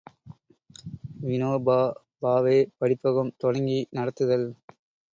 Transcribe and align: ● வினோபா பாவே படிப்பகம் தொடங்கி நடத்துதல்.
● 0.75 0.85
வினோபா 1.25 1.77
பாவே 2.19 2.57
படிப்பகம் 2.79 3.33
தொடங்கி 3.37 3.79
நடத்துதல். 3.91 4.47